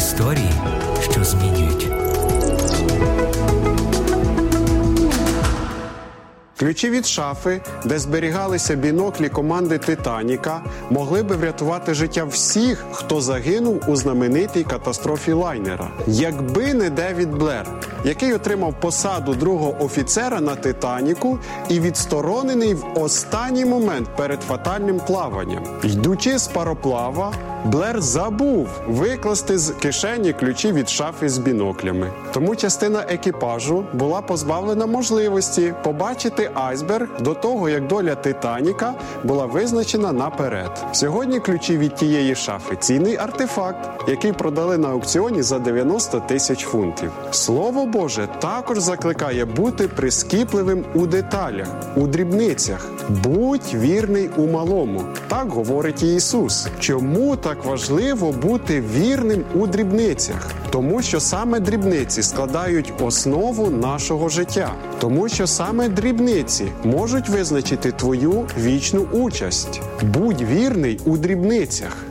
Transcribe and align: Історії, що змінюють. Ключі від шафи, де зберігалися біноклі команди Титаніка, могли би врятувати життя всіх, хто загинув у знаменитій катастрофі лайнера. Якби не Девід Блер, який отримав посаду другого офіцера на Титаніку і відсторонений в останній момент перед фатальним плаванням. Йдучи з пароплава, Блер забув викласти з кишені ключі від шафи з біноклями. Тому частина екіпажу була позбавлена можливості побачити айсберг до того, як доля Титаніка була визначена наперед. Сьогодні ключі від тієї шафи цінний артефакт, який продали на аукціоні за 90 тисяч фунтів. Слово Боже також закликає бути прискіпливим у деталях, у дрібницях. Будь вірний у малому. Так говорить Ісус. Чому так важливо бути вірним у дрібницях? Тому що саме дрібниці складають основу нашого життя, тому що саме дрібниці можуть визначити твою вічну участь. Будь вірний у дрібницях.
Історії, 0.00 0.52
що 1.10 1.24
змінюють. 1.24 1.88
Ключі 6.58 6.90
від 6.90 7.06
шафи, 7.06 7.60
де 7.84 7.98
зберігалися 7.98 8.74
біноклі 8.74 9.28
команди 9.28 9.78
Титаніка, 9.78 10.62
могли 10.90 11.22
би 11.22 11.36
врятувати 11.36 11.94
життя 11.94 12.24
всіх, 12.24 12.84
хто 12.92 13.20
загинув 13.20 13.82
у 13.86 13.96
знаменитій 13.96 14.64
катастрофі 14.64 15.32
лайнера. 15.32 15.90
Якби 16.06 16.74
не 16.74 16.90
Девід 16.90 17.30
Блер, 17.30 17.66
який 18.04 18.34
отримав 18.34 18.80
посаду 18.80 19.34
другого 19.34 19.84
офіцера 19.84 20.40
на 20.40 20.54
Титаніку 20.54 21.38
і 21.68 21.80
відсторонений 21.80 22.74
в 22.74 22.84
останній 22.94 23.64
момент 23.64 24.08
перед 24.16 24.42
фатальним 24.42 25.00
плаванням. 25.06 25.64
Йдучи 25.82 26.38
з 26.38 26.48
пароплава, 26.48 27.32
Блер 27.64 28.00
забув 28.00 28.68
викласти 28.88 29.58
з 29.58 29.70
кишені 29.70 30.32
ключі 30.32 30.72
від 30.72 30.88
шафи 30.88 31.28
з 31.28 31.38
біноклями. 31.38 32.12
Тому 32.32 32.56
частина 32.56 33.04
екіпажу 33.08 33.84
була 33.92 34.20
позбавлена 34.20 34.86
можливості 34.86 35.74
побачити 35.84 36.50
айсберг 36.54 37.08
до 37.20 37.34
того, 37.34 37.68
як 37.68 37.86
доля 37.86 38.14
Титаніка 38.14 38.94
була 39.24 39.46
визначена 39.46 40.12
наперед. 40.12 40.84
Сьогодні 40.92 41.40
ключі 41.40 41.78
від 41.78 41.94
тієї 41.94 42.34
шафи 42.34 42.76
цінний 42.76 43.16
артефакт, 43.16 44.08
який 44.08 44.32
продали 44.32 44.78
на 44.78 44.88
аукціоні 44.88 45.42
за 45.42 45.58
90 45.58 46.20
тисяч 46.20 46.64
фунтів. 46.64 47.12
Слово 47.30 47.86
Боже 47.86 48.28
також 48.40 48.78
закликає 48.78 49.44
бути 49.44 49.88
прискіпливим 49.88 50.84
у 50.94 51.06
деталях, 51.06 51.68
у 51.96 52.06
дрібницях. 52.06 52.88
Будь 53.08 53.74
вірний 53.74 54.30
у 54.36 54.46
малому. 54.46 55.02
Так 55.28 55.48
говорить 55.48 56.02
Ісус. 56.02 56.68
Чому 56.78 57.36
так 57.50 57.64
важливо 57.64 58.32
бути 58.32 58.80
вірним 58.80 59.44
у 59.54 59.66
дрібницях? 59.66 60.50
Тому 60.70 61.02
що 61.02 61.20
саме 61.20 61.60
дрібниці 61.60 62.22
складають 62.22 62.92
основу 63.00 63.70
нашого 63.70 64.28
життя, 64.28 64.74
тому 65.00 65.28
що 65.28 65.46
саме 65.46 65.88
дрібниці 65.88 66.72
можуть 66.84 67.28
визначити 67.28 67.92
твою 67.92 68.46
вічну 68.58 69.00
участь. 69.12 69.80
Будь 70.02 70.42
вірний 70.42 71.00
у 71.04 71.16
дрібницях. 71.16 72.09